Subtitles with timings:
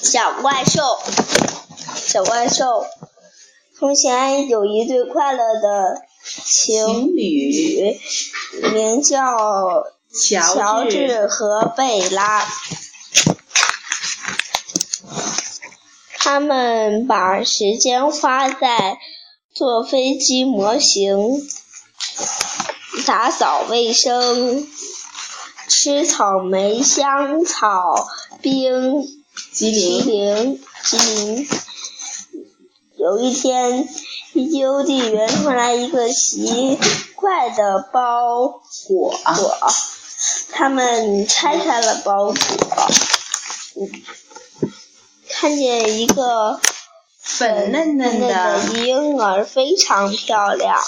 [0.00, 0.98] 小怪兽，
[1.96, 2.86] 小怪兽。
[3.78, 7.98] 从前有一对快乐的情侣，
[8.72, 9.84] 名叫
[10.28, 12.46] 乔治和贝拉。
[16.18, 18.98] 他们把时间花在
[19.54, 21.48] 做飞机模型、
[23.06, 24.66] 打扫卫生。
[25.70, 28.08] 吃草莓、香草、
[28.40, 29.06] 冰
[29.58, 31.48] 激凌、激凌。
[32.96, 33.88] 有一天，
[34.32, 36.78] 邮递员送来一个奇
[37.16, 39.18] 怪的包裹，
[40.52, 42.36] 他们拆开了包裹，
[45.28, 46.60] 看见一个
[47.20, 50.80] 粉嫩嫩的婴儿，非常漂亮。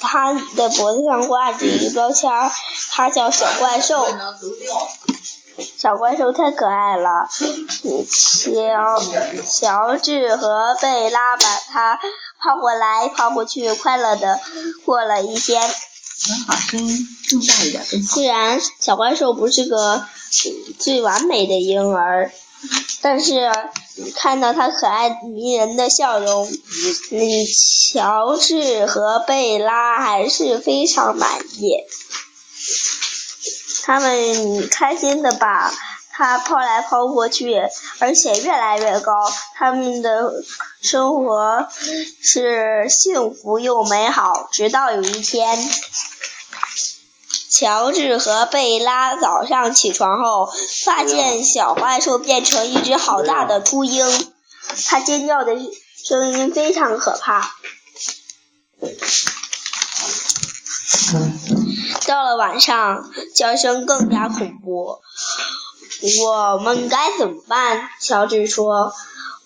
[0.00, 2.32] 他的脖子上挂着一个标签，
[2.90, 4.04] 他叫小怪兽。
[5.76, 7.28] 小怪兽太可爱了，
[8.08, 9.00] 乔
[9.44, 11.98] 乔治和贝拉把它
[12.40, 14.40] 抛过来抛过去，快乐的
[14.84, 15.60] 过了一天。
[15.62, 20.04] 很好声音更大一点虽然小怪兽不是个
[20.78, 22.30] 最完美的婴儿。
[23.00, 23.48] 但是
[24.16, 26.44] 看到他可爱迷人的笑容，
[27.12, 27.20] 嗯，
[27.92, 31.76] 乔治和贝拉还是非常满意。
[33.88, 35.72] 他们开心的把
[36.12, 37.58] 它抛来抛过去，
[38.00, 39.14] 而且越来越高。
[39.54, 40.30] 他们的
[40.82, 41.66] 生活
[42.22, 45.58] 是幸福又美好，直到有一天。
[47.50, 50.52] 乔治和贝拉早上起床后，
[50.84, 54.06] 发现小怪兽变成一只好大的秃鹰，
[54.84, 55.56] 它尖叫的
[56.04, 57.54] 声音非常可怕。
[62.08, 63.04] 到了晚上，
[63.36, 65.02] 叫声更加恐怖。
[66.24, 67.90] 我们该怎么办？
[68.00, 68.94] 乔治说：“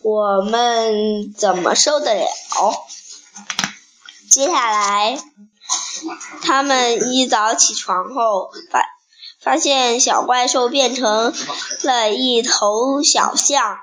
[0.02, 2.24] 我们怎么受得了？”
[4.30, 5.18] 接下来。
[6.42, 8.84] 他们一早起床后，发
[9.40, 11.34] 发现小怪兽变成
[11.82, 13.78] 了一头小象，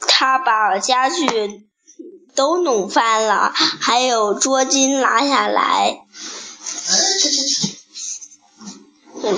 [0.00, 1.68] 他把家具
[2.34, 6.00] 都弄翻了，还有桌巾拉下来，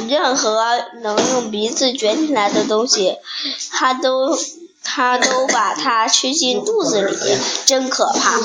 [0.09, 0.65] 任何
[1.03, 3.17] 能用鼻子卷起来的东西，
[3.71, 4.39] 他都。
[4.83, 7.17] 他都把它吃进肚子里，
[7.65, 8.41] 真可怕。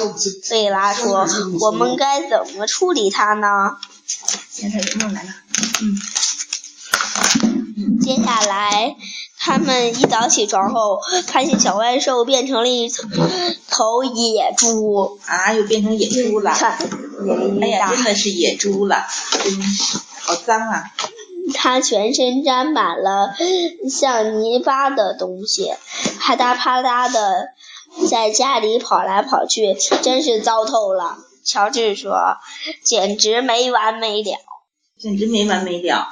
[0.51, 1.25] 贝拉说
[1.59, 3.77] ：“我们该怎么处理它呢？”。
[8.01, 8.95] 接下来，
[9.39, 12.89] 他们一早起床后，发现小怪兽变成了一
[13.75, 15.19] 头野猪。
[15.25, 15.53] 啊！
[15.53, 16.53] 又变成野猪了。
[16.53, 16.77] 看，
[17.61, 19.05] 哎呀，真的是野猪了，
[20.21, 20.83] 好脏啊！
[21.53, 23.35] 它全身沾满了
[23.89, 25.73] 像泥巴的东西，
[26.19, 27.49] 啪嗒啪嗒的
[28.09, 31.17] 在家里跑来跑去，真是糟透了。
[31.43, 32.37] 乔治说
[32.83, 34.37] ：“简直没完没了。”
[34.97, 36.07] 简直没完没了，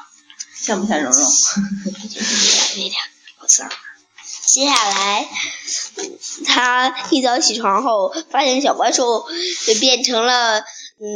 [0.55, 1.21] 像不像蓉蓉？
[2.77, 2.95] 没完没了，
[3.37, 3.69] 好脏。
[4.45, 5.27] 接下来，
[6.45, 9.25] 他一早起床后，发现小怪兽
[9.79, 10.63] 变成了。
[10.99, 11.09] 嗯，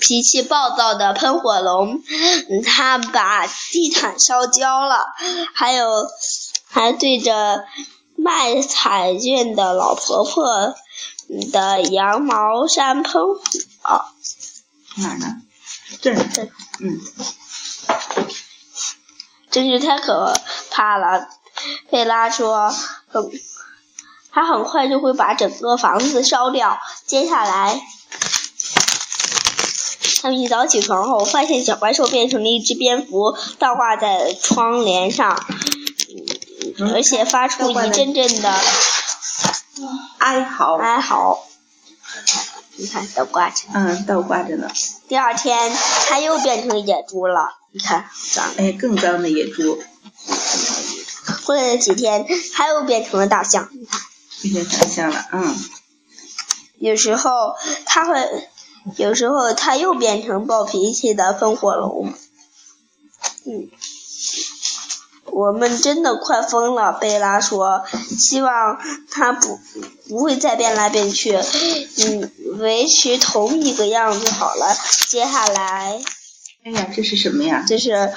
[0.00, 2.02] 脾气暴躁的喷火龙，
[2.64, 5.04] 他把地毯烧焦了，
[5.52, 5.86] 还有
[6.70, 7.64] 还对着
[8.16, 10.74] 卖彩券的老婆婆
[11.52, 14.04] 的羊毛衫喷火。
[14.96, 15.42] 哪呢？
[16.00, 16.44] 这这，
[16.80, 17.00] 嗯，
[19.50, 20.32] 真是太可
[20.70, 21.28] 怕了。
[21.94, 22.74] 贝拉说，
[23.06, 23.30] 很，
[24.32, 26.76] 他很快就会把整个房子烧掉。
[27.06, 27.80] 接下来。
[30.20, 35.40] 他们一早起床后，发现小怪兽变成了一只蝙蝠，倒挂在窗帘上，
[36.92, 38.52] 而且发出一阵阵的
[40.18, 40.76] 哀嚎。
[40.78, 41.44] 哀嚎。
[42.74, 43.66] 你看，倒挂着。
[43.72, 44.68] 嗯，倒挂着呢。
[45.06, 45.72] 第二天，
[46.08, 47.54] 它又变成野猪了。
[47.70, 48.44] 你看，脏。
[48.56, 49.80] 哎，更脏的野猪。
[51.44, 53.68] 过了几天，它又变成了大象。
[54.42, 55.56] 变成大象了，嗯。
[56.78, 57.54] 有时候，
[57.86, 58.48] 它会。
[58.98, 62.12] 有时候他又变成暴脾气的风火龙。
[63.46, 63.70] 嗯，
[65.32, 67.82] 我们真的快疯了，贝拉说。
[68.18, 68.78] 希望
[69.10, 69.58] 他不
[70.06, 74.76] 不会再变来变去，嗯，维持同一个样子好了。
[75.08, 76.02] 接下来，
[76.64, 77.62] 哎呀，这是什么呀？
[77.68, 78.10] 这是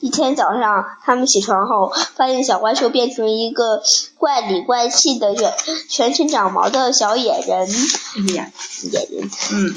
[0.00, 3.80] 一天早上，他们起床后发现小怪兽变成一个
[4.18, 5.54] 怪里怪气的全
[5.88, 7.68] 全身长毛的小野人。
[8.16, 8.50] 哎呀，
[8.90, 9.30] 野人。
[9.52, 9.74] 嗯。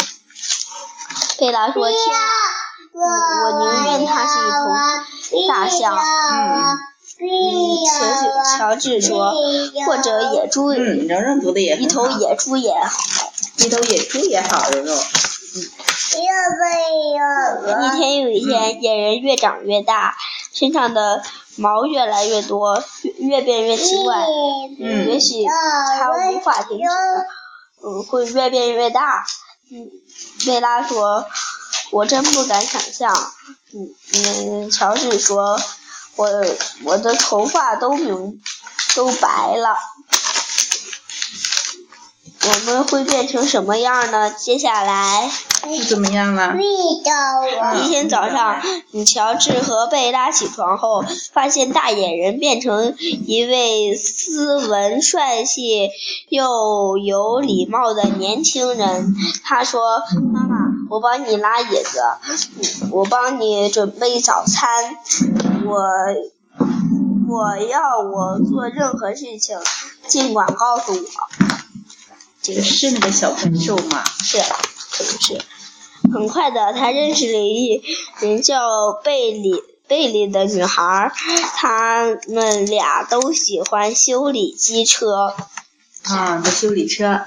[1.40, 3.06] 贝拉说：“天啊，
[3.44, 5.96] 我宁愿它是一头大象。
[7.20, 7.22] 嗯，
[7.86, 9.34] 乔治乔治说，
[9.86, 14.94] 或者野猪，嗯，柔柔读的也一头野猪也好，一头野猪也好，柔柔。
[17.84, 20.16] 一天又一天，野人越长越大，
[20.54, 21.22] 身上的
[21.58, 24.16] 毛越来越多，越越变越奇怪。
[24.80, 26.86] 嗯，也许它无法停止，
[27.84, 29.26] 嗯，会越变越大。
[29.72, 29.90] 嗯，
[30.46, 31.26] 贝拉说
[31.92, 33.14] ：“我真不敢想象。”
[33.74, 35.60] 嗯嗯，乔治说
[36.16, 36.30] ：“我
[36.86, 38.42] 我的头发都明
[38.96, 39.76] 都白了。”
[42.48, 44.32] 我们会变成什么样呢？
[44.32, 46.56] 接下来是怎么样了？
[46.58, 48.62] 一天早上，
[49.06, 51.04] 乔治和贝拉起床后，
[51.34, 55.90] 发现大野人变成一位斯文、帅气
[56.30, 59.14] 又有礼貌的年轻人。
[59.44, 60.02] 他说
[60.32, 60.56] ：“妈妈，
[60.90, 62.02] 我帮你拉椅子，
[62.92, 64.70] 我帮你准备早餐，
[65.66, 65.82] 我
[67.28, 69.58] 我要我做任何事情，
[70.08, 71.00] 尽管告诉我。”
[72.54, 74.04] 这是那个小怪兽吗？
[74.24, 75.42] 是，可不是。
[76.14, 77.84] 很快的，他认识了一
[78.22, 81.12] 名叫贝里贝里的女孩，
[81.56, 85.36] 他们俩都喜欢修理机车。
[86.04, 87.22] 啊，在修理车。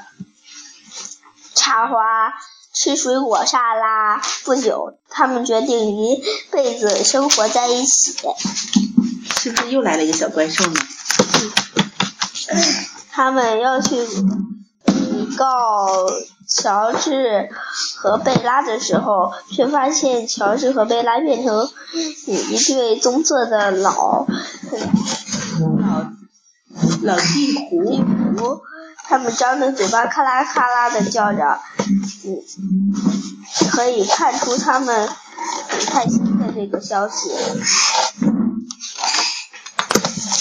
[1.54, 2.32] 插花，
[2.72, 4.22] 吃水果沙拉。
[4.44, 8.16] 不久，他们决定一辈子生活在一起。
[9.38, 10.80] 是不是又来了一个小怪兽呢？
[13.10, 13.96] 他们要去。
[15.40, 15.88] 告
[16.46, 17.48] 乔治
[17.96, 21.66] 和贝拉的时候，却发现乔治和贝拉变成
[22.26, 24.26] 一对棕色的老
[25.80, 26.04] 老
[27.00, 28.60] 老地狐，
[29.08, 31.58] 他们张着嘴巴咔啦咔啦的叫着，
[32.26, 32.42] 嗯，
[33.70, 37.30] 可以看出他们很开心的这个消息。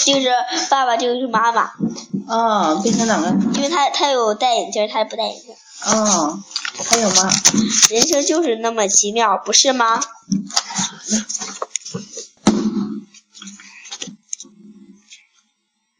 [0.04, 0.28] 就是
[0.68, 1.70] 爸爸，就是妈妈。
[2.30, 3.28] 哦，变成哪个？
[3.54, 5.52] 因为他他有戴眼镜，他不戴眼镜。
[5.84, 6.38] 哦，
[6.88, 7.30] 还有吗？
[7.90, 10.00] 人生就是那么奇妙，不是吗？